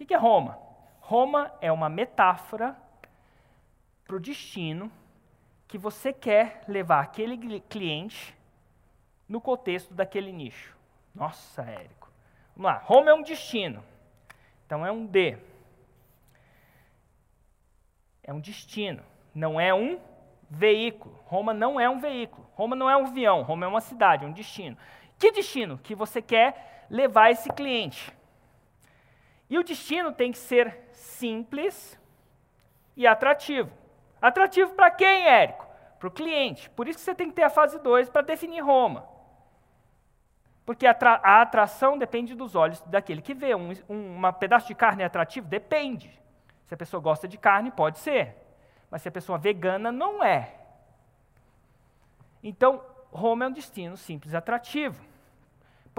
O 0.00 0.06
que 0.06 0.14
é 0.14 0.16
Roma? 0.16 0.58
Roma 1.00 1.52
é 1.60 1.70
uma 1.70 1.88
metáfora 1.88 2.74
para 4.04 4.16
o 4.16 4.20
destino 4.20 4.90
que 5.68 5.76
você 5.76 6.12
quer 6.12 6.64
levar 6.66 7.00
aquele 7.00 7.60
cliente 7.60 8.34
no 9.28 9.40
contexto 9.40 9.92
daquele 9.92 10.32
nicho. 10.32 10.76
Nossa, 11.14 11.62
Érico. 11.62 12.10
Vamos 12.56 12.72
lá. 12.72 12.78
Roma 12.78 13.10
é 13.10 13.14
um 13.14 13.22
destino. 13.22 13.84
Então 14.66 14.84
é 14.84 14.90
um 14.90 15.04
D. 15.04 15.36
É 18.22 18.32
um 18.32 18.40
destino, 18.40 19.02
não 19.34 19.60
é 19.60 19.74
um 19.74 20.00
veículo. 20.48 21.18
Roma 21.26 21.52
não 21.52 21.78
é 21.78 21.88
um 21.88 22.00
veículo. 22.00 22.48
Roma 22.54 22.74
não 22.74 22.88
é 22.88 22.96
um 22.96 23.06
avião. 23.06 23.42
Roma 23.42 23.66
é 23.66 23.68
uma 23.68 23.80
cidade, 23.80 24.24
é 24.24 24.28
um 24.28 24.32
destino. 24.32 24.76
Que 25.18 25.30
destino 25.30 25.78
que 25.78 25.94
você 25.94 26.22
quer 26.22 26.86
levar 26.88 27.30
esse 27.30 27.50
cliente? 27.50 28.12
E 29.50 29.58
o 29.58 29.64
destino 29.64 30.12
tem 30.12 30.30
que 30.30 30.38
ser 30.38 30.78
simples 30.92 32.00
e 32.96 33.04
atrativo. 33.04 33.70
Atrativo 34.22 34.72
para 34.74 34.90
quem, 34.92 35.26
Érico? 35.26 35.66
Para 35.98 36.08
o 36.08 36.10
cliente. 36.10 36.70
Por 36.70 36.86
isso 36.86 36.98
que 36.98 37.04
você 37.04 37.14
tem 37.14 37.28
que 37.28 37.34
ter 37.34 37.42
a 37.42 37.50
fase 37.50 37.78
2 37.80 38.08
para 38.08 38.22
definir 38.22 38.60
Roma. 38.60 39.06
Porque 40.64 40.86
a, 40.86 40.96
a, 41.22 41.42
atração 41.42 41.98
depende 41.98 42.32
dos 42.32 42.54
olhos 42.54 42.80
daquele 42.82 43.20
que 43.20 43.34
vê. 43.34 43.56
Um, 43.56 43.72
um 43.88 44.32
pedaço 44.34 44.68
de 44.68 44.74
carne 44.74 45.02
é 45.02 45.06
atrativo? 45.06 45.48
Depende. 45.48 46.16
Se 46.66 46.74
a 46.74 46.76
pessoa 46.76 47.00
gosta 47.02 47.26
de 47.26 47.36
carne, 47.36 47.72
pode 47.72 47.98
ser. 47.98 48.36
Mas 48.88 49.02
se 49.02 49.08
a 49.08 49.12
pessoa 49.12 49.36
é 49.36 49.40
vegana, 49.40 49.90
não 49.90 50.22
é. 50.22 50.54
Então, 52.40 52.84
Roma 53.10 53.44
é 53.44 53.48
um 53.48 53.52
destino 53.52 53.96
simples 53.96 54.32
e 54.32 54.36
atrativo. 54.36 55.09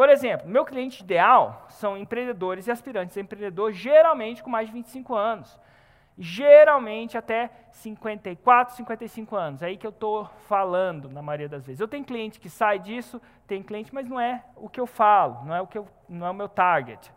Por 0.01 0.09
exemplo, 0.09 0.49
meu 0.49 0.65
cliente 0.65 1.03
ideal 1.03 1.67
são 1.69 1.95
empreendedores 1.95 2.65
e 2.65 2.71
aspirantes 2.71 3.15
a 3.15 3.21
empreendedor, 3.21 3.71
geralmente 3.71 4.41
com 4.41 4.49
mais 4.49 4.65
de 4.65 4.73
25 4.73 5.13
anos 5.13 5.59
geralmente 6.17 7.19
até 7.19 7.51
54, 7.71 8.75
55 8.75 9.35
anos. 9.35 9.61
É 9.61 9.67
aí 9.67 9.77
que 9.77 9.85
eu 9.85 9.91
estou 9.91 10.25
falando, 10.47 11.07
na 11.07 11.21
maioria 11.21 11.47
das 11.47 11.63
vezes. 11.63 11.79
Eu 11.79 11.87
tenho 11.87 12.03
cliente 12.03 12.39
que 12.39 12.49
sai 12.49 12.79
disso, 12.79 13.21
tem 13.45 13.61
cliente, 13.61 13.93
mas 13.93 14.09
não 14.09 14.19
é 14.19 14.43
o 14.55 14.67
que 14.67 14.79
eu 14.79 14.87
falo, 14.87 15.45
não 15.45 15.53
é 15.53 15.61
o, 15.61 15.67
que 15.67 15.77
eu, 15.77 15.87
não 16.09 16.25
é 16.25 16.31
o 16.31 16.33
meu 16.33 16.49
target. 16.49 17.11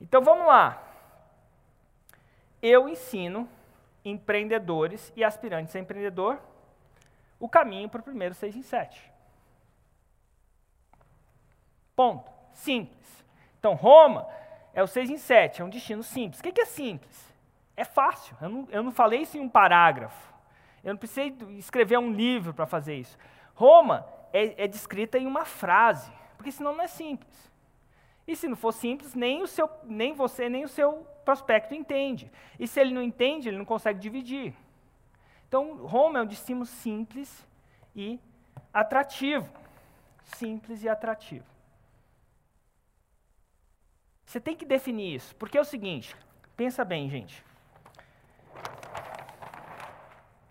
Então 0.00 0.22
vamos 0.22 0.46
lá. 0.46 0.82
Eu 2.62 2.88
ensino 2.88 3.46
empreendedores 4.02 5.12
e 5.14 5.22
aspirantes 5.22 5.76
a 5.76 5.80
empreendedor 5.80 6.38
o 7.38 7.46
caminho 7.46 7.90
para 7.90 8.00
o 8.00 8.04
primeiro 8.04 8.34
6 8.34 8.56
em 8.56 8.62
7. 8.62 9.15
Ponto. 11.96 12.30
Simples. 12.52 13.24
Então, 13.58 13.74
Roma 13.74 14.28
é 14.74 14.82
o 14.82 14.86
6 14.86 15.10
em 15.10 15.16
7, 15.16 15.62
é 15.62 15.64
um 15.64 15.70
destino 15.70 16.02
simples. 16.02 16.38
O 16.38 16.42
que 16.42 16.60
é 16.60 16.66
simples? 16.66 17.34
É 17.74 17.84
fácil. 17.84 18.36
Eu 18.40 18.48
não, 18.48 18.68
eu 18.70 18.82
não 18.82 18.92
falei 18.92 19.22
isso 19.22 19.36
em 19.38 19.40
um 19.40 19.48
parágrafo. 19.48 20.34
Eu 20.84 20.92
não 20.92 20.98
precisei 20.98 21.34
escrever 21.58 21.98
um 21.98 22.12
livro 22.12 22.54
para 22.54 22.66
fazer 22.66 22.94
isso. 22.96 23.18
Roma 23.54 24.06
é, 24.32 24.64
é 24.64 24.68
descrita 24.68 25.18
em 25.18 25.26
uma 25.26 25.44
frase, 25.44 26.12
porque 26.36 26.52
senão 26.52 26.74
não 26.74 26.84
é 26.84 26.86
simples. 26.86 27.50
E 28.28 28.36
se 28.36 28.46
não 28.46 28.56
for 28.56 28.72
simples, 28.72 29.14
nem, 29.14 29.42
o 29.42 29.46
seu, 29.46 29.68
nem 29.84 30.12
você, 30.12 30.48
nem 30.48 30.64
o 30.64 30.68
seu 30.68 31.06
prospecto 31.24 31.74
entende. 31.74 32.30
E 32.58 32.68
se 32.68 32.78
ele 32.80 32.92
não 32.92 33.02
entende, 33.02 33.48
ele 33.48 33.58
não 33.58 33.64
consegue 33.64 33.98
dividir. 33.98 34.54
Então, 35.48 35.86
Roma 35.86 36.18
é 36.18 36.22
um 36.22 36.26
destino 36.26 36.66
simples 36.66 37.46
e 37.94 38.20
atrativo. 38.72 39.48
Simples 40.24 40.82
e 40.82 40.88
atrativo. 40.88 41.55
Você 44.26 44.38
tem 44.40 44.54
que 44.54 44.66
definir 44.66 45.14
isso, 45.14 45.34
porque 45.36 45.56
é 45.56 45.60
o 45.60 45.64
seguinte, 45.64 46.14
pensa 46.56 46.84
bem, 46.84 47.08
gente 47.08 47.46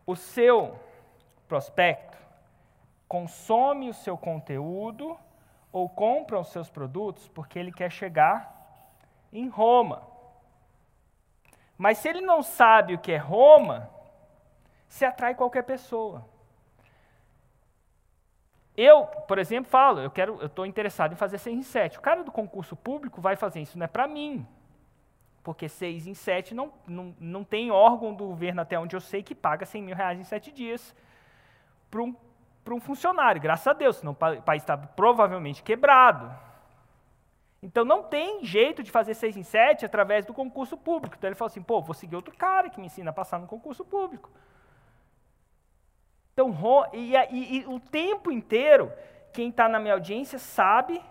o 0.06 0.16
seu 0.16 0.80
prospecto 1.48 2.18
consome 3.08 3.90
o 3.90 3.94
seu 3.94 4.18
conteúdo 4.18 5.18
ou 5.72 5.90
compra 5.90 6.40
os 6.40 6.50
seus 6.50 6.70
produtos 6.70 7.28
porque 7.30 7.58
ele 7.58 7.72
quer 7.72 7.92
chegar 7.92 8.54
em 9.34 9.48
Roma. 9.48 10.08
Mas 11.78 11.98
se 11.98 12.08
ele 12.08 12.22
não 12.22 12.42
sabe 12.42 12.94
o 12.94 13.00
que 13.00 13.12
é 13.12 13.18
Roma, 13.18 13.90
se 14.88 15.04
atrai 15.04 15.36
qualquer 15.36 15.64
pessoa. 15.64 16.26
Eu, 18.78 19.06
por 19.06 19.40
exemplo, 19.40 19.70
falo, 19.70 20.02
eu 20.02 20.12
quero, 20.12 20.38
eu 20.42 20.48
estou 20.48 20.66
interessado 20.66 21.14
em 21.14 21.16
fazer 21.16 21.38
6 21.38 21.58
em 21.58 21.62
7. 21.62 21.98
O 21.98 22.02
cara 22.02 22.24
do 22.24 22.32
concurso 22.32 22.76
público 22.76 23.22
vai 23.22 23.36
fazer 23.36 23.62
isso, 23.62 23.78
não 23.78 23.86
é 23.86 23.88
para 23.88 24.08
mim 24.08 24.46
porque 25.46 25.70
seis 25.70 26.08
em 26.08 26.16
sete 26.16 26.56
não, 26.56 26.74
não, 26.88 27.16
não 27.20 27.44
tem 27.44 27.70
órgão 27.70 28.16
do 28.16 28.26
governo, 28.26 28.62
até 28.62 28.80
onde 28.80 28.96
eu 28.96 29.00
sei, 29.00 29.22
que 29.22 29.36
paga 29.36 29.64
100 29.64 29.84
mil 29.84 29.96
reais 29.96 30.20
em 30.20 30.24
sete 30.24 30.52
dias 30.52 30.94
para 31.92 32.02
um, 32.02 32.16
um 32.72 32.80
funcionário, 32.80 33.40
graças 33.40 33.68
a 33.68 33.74
Deus, 33.74 33.98
senão 33.98 34.14
o 34.14 34.42
país 34.42 34.64
está 34.64 34.76
provavelmente 34.76 35.62
quebrado. 35.62 36.36
Então 37.62 37.86
não 37.86 38.02
tem 38.02 38.44
jeito 38.44 38.82
de 38.82 38.90
fazer 38.90 39.14
seis 39.14 39.38
em 39.38 39.44
sete 39.44 39.86
através 39.86 40.26
do 40.26 40.34
concurso 40.34 40.76
público. 40.76 41.16
Então 41.16 41.28
ele 41.28 41.36
falou 41.36 41.52
assim, 41.52 41.62
pô, 41.62 41.80
vou 41.80 41.94
seguir 41.94 42.16
outro 42.16 42.36
cara 42.36 42.68
que 42.68 42.80
me 42.80 42.88
ensina 42.88 43.12
a 43.12 43.14
passar 43.14 43.40
no 43.40 43.46
concurso 43.46 43.86
público. 43.86 44.32
Então, 46.36 46.54
e, 46.92 47.16
e, 47.16 47.60
e 47.60 47.66
o 47.66 47.80
tempo 47.80 48.30
inteiro, 48.30 48.92
quem 49.32 49.48
está 49.48 49.70
na 49.70 49.80
minha 49.80 49.94
audiência 49.94 50.38
sabe 50.38 51.02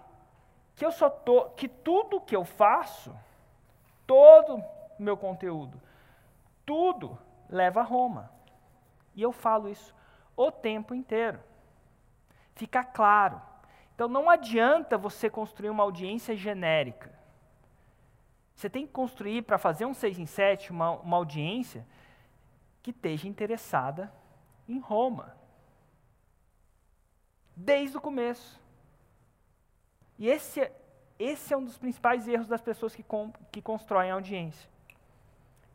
que 0.77 0.85
eu 0.85 0.93
só 0.93 1.09
tô, 1.09 1.47
que 1.51 1.67
tudo 1.67 2.21
que 2.21 2.37
eu 2.37 2.45
faço 2.45 3.17
todo 4.07 4.57
o 4.57 5.03
meu 5.03 5.17
conteúdo, 5.17 5.81
tudo 6.67 7.19
leva 7.49 7.81
a 7.81 7.83
Roma. 7.83 8.31
E 9.15 9.23
eu 9.23 9.33
falo 9.33 9.71
isso 9.71 9.95
o 10.37 10.53
tempo 10.53 10.95
inteiro. 10.95 11.41
Fica 12.55 12.85
claro. 12.85 13.41
Então 13.95 14.07
não 14.07 14.29
adianta 14.29 14.99
você 14.99 15.31
construir 15.31 15.71
uma 15.71 15.85
audiência 15.85 16.37
genérica. 16.37 17.11
Você 18.55 18.69
tem 18.69 18.87
que 18.87 18.93
construir, 18.93 19.41
para 19.41 19.57
fazer 19.57 19.87
um 19.87 19.95
6 19.95 20.19
em 20.19 20.27
7, 20.27 20.71
uma, 20.71 20.91
uma 20.91 21.17
audiência 21.17 21.87
que 22.83 22.91
esteja 22.91 23.27
interessada 23.27 24.13
em 24.69 24.79
Roma. 24.79 25.37
Desde 27.57 27.97
o 27.97 28.01
começo. 28.01 28.61
E 30.19 30.29
esse 30.29 30.61
esse 31.19 31.55
é 31.55 31.57
um 31.57 31.65
dos 31.65 31.79
principais 31.79 32.27
erros 32.27 32.49
das 32.49 32.61
pessoas 32.61 32.95
que, 32.95 33.03
com, 33.03 33.33
que 33.53 33.63
constroem 33.63 34.11
audiência. 34.11 34.69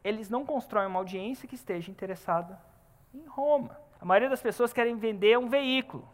Eles 0.03 0.29
não 0.29 0.45
constroem 0.45 0.87
uma 0.87 0.99
audiência 0.99 1.47
que 1.47 1.55
esteja 1.55 1.89
interessada 1.89 2.59
em 3.13 3.25
Roma. 3.25 3.79
A 4.01 4.05
maioria 4.05 4.29
das 4.29 4.41
pessoas 4.41 4.73
querem 4.73 4.95
vender 4.95 5.37
um 5.37 5.49
veículo, 5.49 6.07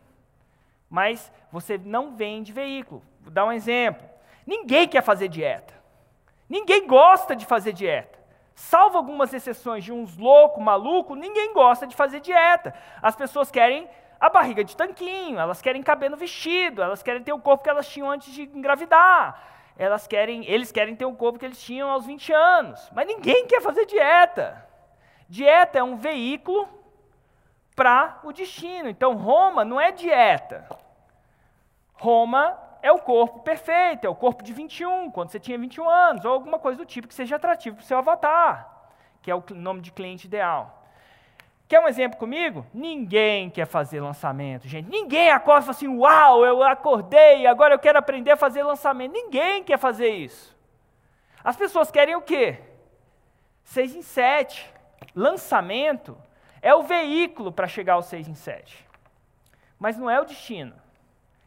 mas 0.89 1.31
você 1.51 1.77
não 1.77 2.15
vende 2.15 2.51
veículo. 2.53 3.01
Vou 3.21 3.31
dar 3.31 3.45
um 3.45 3.51
exemplo. 3.51 4.07
Ninguém 4.45 4.87
quer 4.87 5.01
fazer 5.01 5.27
dieta. 5.27 5.73
Ninguém 6.47 6.87
gosta 6.87 7.35
de 7.35 7.45
fazer 7.45 7.73
dieta. 7.73 8.14
Salvo 8.55 8.97
algumas 8.97 9.33
exceções 9.33 9.83
de 9.83 9.91
uns 9.91 10.17
loucos, 10.17 10.63
malucos, 10.63 11.17
ninguém 11.17 11.53
gosta 11.53 11.85
de 11.85 11.93
fazer 11.93 12.21
dieta. 12.21 12.73
As 13.01 13.13
pessoas 13.13 13.51
querem 13.51 13.87
a 14.17 14.29
barriga 14.29 14.63
de 14.63 14.75
tanquinho, 14.77 15.37
elas 15.37 15.61
querem 15.61 15.83
caber 15.83 16.09
no 16.09 16.15
vestido, 16.15 16.81
elas 16.81 17.03
querem 17.03 17.21
ter 17.21 17.33
o 17.33 17.39
corpo 17.39 17.65
que 17.65 17.69
elas 17.69 17.87
tinham 17.87 18.09
antes 18.09 18.33
de 18.33 18.43
engravidar. 18.43 19.43
Elas 19.77 20.07
querem, 20.07 20.45
eles 20.45 20.71
querem 20.71 20.95
ter 20.95 21.03
o 21.05 21.13
corpo 21.13 21.37
que 21.37 21.45
eles 21.45 21.61
tinham 21.61 21.89
aos 21.89 22.05
20 22.05 22.31
anos. 22.31 22.89
Mas 22.95 23.05
ninguém 23.05 23.45
quer 23.45 23.61
fazer 23.61 23.85
dieta. 23.85 24.65
Dieta 25.27 25.79
é 25.79 25.83
um 25.83 25.97
veículo 25.97 26.69
para 27.75 28.19
o 28.23 28.31
destino. 28.31 28.87
Então 28.87 29.15
Roma 29.15 29.65
não 29.65 29.81
é 29.81 29.91
dieta. 29.91 30.65
Roma 31.95 32.57
é 32.85 32.91
o 32.91 32.99
corpo 32.99 33.39
perfeito, 33.39 34.05
é 34.05 34.09
o 34.09 34.13
corpo 34.13 34.43
de 34.43 34.53
21, 34.53 35.09
quando 35.09 35.31
você 35.31 35.39
tinha 35.39 35.57
21 35.57 35.89
anos, 35.89 36.23
ou 36.23 36.31
alguma 36.31 36.59
coisa 36.59 36.77
do 36.77 36.85
tipo 36.85 37.07
que 37.07 37.15
seja 37.15 37.35
atrativo 37.35 37.77
para 37.77 37.83
o 37.83 37.85
seu 37.85 37.97
avatar, 37.97 38.91
que 39.23 39.31
é 39.31 39.33
o 39.33 39.43
nome 39.55 39.81
de 39.81 39.91
cliente 39.91 40.27
ideal. 40.27 40.87
Quer 41.67 41.79
um 41.79 41.87
exemplo 41.87 42.19
comigo? 42.19 42.63
Ninguém 42.71 43.49
quer 43.49 43.65
fazer 43.65 44.01
lançamento, 44.01 44.67
gente. 44.67 44.87
Ninguém 44.87 45.31
acorda 45.31 45.61
e 45.61 45.63
fala 45.63 45.75
assim: 45.75 45.97
Uau, 45.97 46.45
eu 46.45 46.61
acordei, 46.61 47.47
agora 47.47 47.73
eu 47.73 47.79
quero 47.79 47.97
aprender 47.97 48.29
a 48.29 48.37
fazer 48.37 48.61
lançamento. 48.61 49.13
Ninguém 49.13 49.63
quer 49.63 49.79
fazer 49.79 50.09
isso. 50.09 50.55
As 51.43 51.55
pessoas 51.55 51.89
querem 51.89 52.15
o 52.15 52.21
quê? 52.21 52.59
Seis 53.63 53.95
em 53.95 54.03
sete. 54.03 54.71
Lançamento 55.15 56.15
é 56.61 56.75
o 56.75 56.83
veículo 56.83 57.51
para 57.51 57.67
chegar 57.67 57.93
ao 57.93 58.03
seis 58.03 58.27
em 58.27 58.35
sete. 58.35 58.87
Mas 59.79 59.97
não 59.97 60.07
é 60.07 60.21
o 60.21 60.25
destino. 60.25 60.84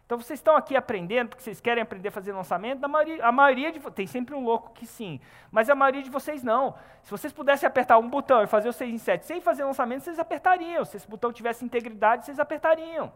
Então 0.08 0.16
vocês 0.16 0.38
estão 0.38 0.56
aqui 0.56 0.75
aprendendo 0.75 1.28
porque 1.28 1.43
vocês 1.43 1.60
querem 1.60 1.82
aprender 1.82 2.08
a 2.08 2.10
fazer 2.10 2.32
lançamento. 2.32 2.82
A 2.82 2.88
maioria, 2.88 3.26
a 3.26 3.31
maioria 3.31 3.70
de 3.70 3.78
tem 3.90 4.06
sempre 4.06 4.34
um 4.34 4.43
louco 4.43 4.72
que 4.72 4.87
sim, 4.87 5.20
mas 5.50 5.69
a 5.69 5.75
maioria 5.75 6.02
de 6.02 6.08
vocês 6.08 6.43
não. 6.43 6.75
Se 7.02 7.10
vocês 7.10 7.31
pudessem 7.31 7.66
apertar 7.66 7.99
um 7.99 8.08
botão 8.08 8.43
e 8.43 8.46
fazer 8.46 8.70
o 8.70 8.72
6 8.72 8.90
em 8.90 8.96
7 8.96 9.26
sem 9.26 9.38
fazer 9.43 9.64
lançamento, 9.64 10.05
vocês 10.05 10.19
apertariam. 10.19 10.82
Se 10.87 10.96
esse 10.96 11.06
botão 11.06 11.31
tivesse 11.31 11.62
integridade, 11.62 12.25
vocês 12.25 12.40
apertariam. 12.40 13.12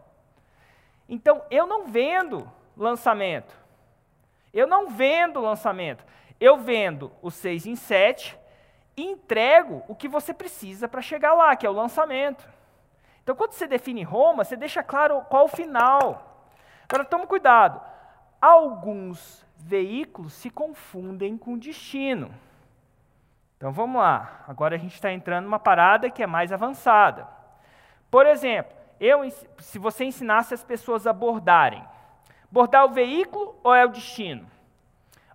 Então 1.09 1.41
eu 1.49 1.65
não 1.65 1.87
vendo 1.87 2.47
lançamento. 2.77 3.57
Eu 4.53 4.67
não 4.67 4.87
vendo 4.87 5.41
lançamento. 5.41 6.05
eu 6.39 6.57
vendo 6.57 7.11
o 7.23 7.31
6 7.31 7.65
em 7.65 7.75
7 7.75 8.37
e 8.95 9.03
entrego 9.03 9.83
o 9.87 9.95
que 9.95 10.07
você 10.07 10.31
precisa 10.31 10.87
para 10.87 11.01
chegar 11.01 11.33
lá, 11.33 11.55
que 11.55 11.65
é 11.65 11.69
o 11.71 11.73
lançamento. 11.73 12.47
Então, 13.23 13.35
quando 13.35 13.53
você 13.53 13.65
define 13.65 14.03
Roma, 14.03 14.43
você 14.43 14.55
deixa 14.55 14.83
claro 14.83 15.21
qual 15.27 15.45
o 15.45 15.47
final. 15.47 16.32
Agora, 16.87 17.05
tome 17.05 17.27
cuidado. 17.27 17.81
Alguns 18.41 19.45
veículos 19.57 20.33
se 20.33 20.49
confundem 20.49 21.37
com 21.37 21.57
destino. 21.57 22.33
Então, 23.57 23.71
vamos 23.71 24.01
lá. 24.01 24.43
Agora 24.47 24.75
a 24.75 24.77
gente 24.77 24.93
está 24.93 25.11
entrando 25.11 25.45
numa 25.45 25.59
parada 25.59 26.09
que 26.09 26.21
é 26.21 26.27
mais 26.27 26.51
avançada. 26.51 27.27
Por 28.11 28.25
exemplo, 28.25 28.75
eu, 28.99 29.21
se 29.59 29.79
você 29.79 30.05
ensinasse 30.05 30.53
as 30.53 30.63
pessoas 30.63 31.07
a 31.07 31.13
bordarem, 31.13 31.83
bordar 32.51 32.85
o 32.85 32.89
veículo 32.89 33.57
ou 33.63 33.73
é 33.73 33.85
o 33.85 33.89
destino? 33.89 34.45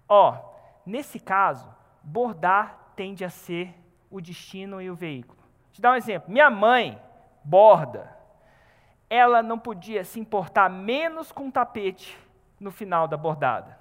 Ó, 0.08 0.36
nesse 0.84 1.18
caso, 1.18 1.68
bordar 2.02 2.92
tende 2.94 3.24
a 3.24 3.30
ser 3.30 3.74
o 4.10 4.20
destino 4.20 4.80
e 4.80 4.90
o 4.90 4.94
veículo. 4.94 5.38
Vou 5.38 5.72
te 5.72 5.80
dar 5.80 5.92
um 5.92 5.96
exemplo. 5.96 6.30
Minha 6.30 6.50
mãe 6.50 7.00
borda. 7.44 8.17
Ela 9.10 9.43
não 9.43 9.58
podia 9.58 10.05
se 10.05 10.20
importar 10.20 10.69
menos 10.69 11.32
com 11.32 11.49
o 11.49 11.52
tapete 11.52 12.19
no 12.60 12.70
final 12.70 13.08
da 13.08 13.16
bordada. 13.16 13.78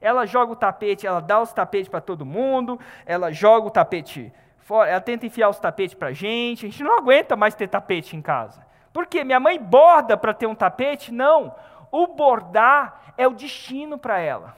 Ela 0.00 0.26
joga 0.26 0.52
o 0.52 0.56
tapete, 0.56 1.06
ela 1.06 1.20
dá 1.20 1.40
os 1.40 1.52
tapetes 1.52 1.88
para 1.88 2.00
todo 2.00 2.26
mundo, 2.26 2.80
ela 3.06 3.30
joga 3.30 3.68
o 3.68 3.70
tapete 3.70 4.32
fora, 4.58 4.90
ela 4.90 5.00
tenta 5.00 5.26
enfiar 5.26 5.48
os 5.48 5.58
tapetes 5.58 5.94
para 5.94 6.08
a 6.08 6.12
gente. 6.12 6.66
A 6.66 6.68
gente 6.68 6.82
não 6.82 6.98
aguenta 6.98 7.36
mais 7.36 7.54
ter 7.54 7.68
tapete 7.68 8.16
em 8.16 8.22
casa. 8.22 8.66
Por 8.92 9.06
quê? 9.06 9.22
Minha 9.24 9.40
mãe 9.40 9.58
borda 9.58 10.16
para 10.16 10.34
ter 10.34 10.46
um 10.46 10.54
tapete? 10.54 11.12
Não. 11.12 11.54
O 11.90 12.08
bordar 12.08 13.14
é 13.16 13.26
o 13.26 13.32
destino 13.32 13.96
para 13.98 14.18
ela. 14.18 14.56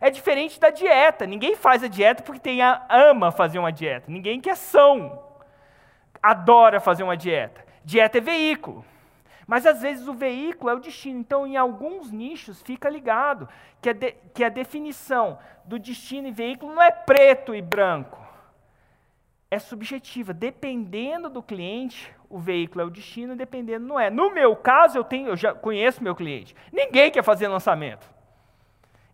É 0.00 0.10
diferente 0.10 0.58
da 0.58 0.70
dieta. 0.70 1.26
Ninguém 1.26 1.54
faz 1.54 1.82
a 1.84 1.88
dieta 1.88 2.22
porque 2.22 2.40
tem 2.40 2.62
a, 2.62 2.84
ama 2.88 3.30
fazer 3.30 3.58
uma 3.58 3.72
dieta. 3.72 4.10
Ninguém 4.10 4.40
que 4.40 4.50
é 4.50 4.54
são 4.54 5.22
adora 6.22 6.80
fazer 6.80 7.02
uma 7.02 7.16
dieta. 7.16 7.64
Dieta 7.84 8.18
é 8.18 8.20
veículo. 8.20 8.84
Mas 9.46 9.66
às 9.66 9.82
vezes 9.82 10.06
o 10.08 10.14
veículo 10.14 10.70
é 10.70 10.74
o 10.74 10.80
destino. 10.80 11.20
Então, 11.20 11.46
em 11.46 11.56
alguns 11.56 12.10
nichos, 12.10 12.62
fica 12.62 12.88
ligado 12.88 13.48
que 13.80 13.90
a, 13.90 13.92
de, 13.92 14.12
que 14.32 14.44
a 14.44 14.48
definição 14.48 15.38
do 15.64 15.78
destino 15.78 16.28
e 16.28 16.32
veículo 16.32 16.74
não 16.74 16.82
é 16.82 16.90
preto 16.90 17.54
e 17.54 17.60
branco. 17.60 18.22
É 19.50 19.58
subjetiva. 19.58 20.32
Dependendo 20.32 21.28
do 21.28 21.42
cliente, 21.42 22.14
o 22.30 22.38
veículo 22.38 22.82
é 22.82 22.84
o 22.84 22.90
destino, 22.90 23.36
dependendo 23.36 23.86
não 23.86 24.00
é. 24.00 24.10
No 24.10 24.32
meu 24.32 24.56
caso, 24.56 24.96
eu 24.96 25.04
tenho, 25.04 25.28
eu 25.28 25.36
já 25.36 25.54
conheço 25.54 26.02
meu 26.02 26.14
cliente. 26.14 26.54
Ninguém 26.72 27.10
quer 27.10 27.22
fazer 27.22 27.48
lançamento 27.48 28.13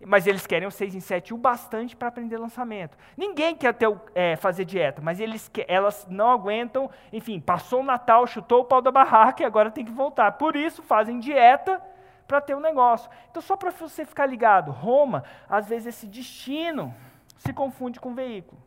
mas 0.07 0.27
eles 0.27 0.47
querem 0.47 0.67
o 0.67 0.71
6 0.71 0.95
em 0.95 1.01
7 1.01 1.35
o 1.35 1.37
bastante 1.37 1.95
para 1.95 2.09
aprender 2.09 2.39
lançamento. 2.39 2.97
Ninguém 3.17 3.55
quer 3.55 3.75
ter, 3.75 3.87
é, 4.15 4.35
fazer 4.35 4.65
dieta, 4.65 5.03
mas 5.03 5.21
eles, 5.21 5.51
elas 5.69 6.07
não 6.09 6.31
aguentam, 6.31 6.91
enfim, 7.13 7.39
passou 7.39 7.81
o 7.81 7.85
Natal, 7.85 8.27
chutou 8.27 8.61
o 8.61 8.65
pau 8.65 8.81
da 8.81 8.91
barraca 8.91 9.43
e 9.43 9.47
agora 9.47 9.71
tem 9.71 9.85
que 9.85 9.93
voltar. 9.93 10.33
Por 10.33 10.57
isso 10.57 10.83
fazem 10.83 11.19
dieta 11.19 11.83
para 12.27 12.41
ter 12.41 12.55
um 12.55 12.61
negócio. 12.61 13.11
Então, 13.31 13.43
só 13.43 13.57
para 13.57 13.71
você 13.71 14.05
ficar 14.05 14.25
ligado, 14.25 14.71
Roma, 14.71 15.23
às 15.49 15.69
vezes 15.69 15.89
esse 15.89 16.07
destino 16.07 16.95
se 17.37 17.53
confunde 17.53 18.01
com 18.01 18.15
veículo. 18.15 18.61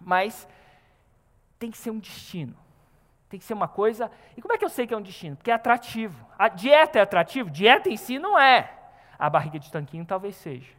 Mas 0.00 0.46
tem 1.58 1.70
que 1.70 1.78
ser 1.78 1.90
um 1.90 1.98
destino. 1.98 2.54
Tem 3.28 3.40
que 3.40 3.46
ser 3.46 3.54
uma 3.54 3.68
coisa. 3.68 4.10
E 4.36 4.42
como 4.42 4.54
é 4.54 4.58
que 4.58 4.64
eu 4.64 4.68
sei 4.68 4.86
que 4.86 4.94
é 4.94 4.96
um 4.96 5.02
destino? 5.02 5.36
Porque 5.36 5.50
é 5.50 5.54
atrativo. 5.54 6.24
A 6.38 6.48
dieta 6.48 6.98
é 6.98 7.02
atrativo? 7.02 7.50
Dieta 7.50 7.88
em 7.88 7.96
si 7.96 8.18
não 8.18 8.38
é 8.38 8.81
a 9.22 9.30
barriga 9.30 9.56
de 9.56 9.70
tanquinho 9.70 10.04
talvez 10.04 10.34
seja. 10.34 10.72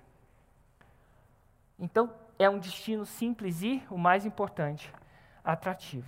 Então, 1.79 2.13
é 2.37 2.49
um 2.49 2.59
destino 2.59 3.05
simples 3.05 3.61
e, 3.61 3.81
o 3.89 3.97
mais 3.97 4.25
importante, 4.25 4.93
atrativo. 5.41 6.05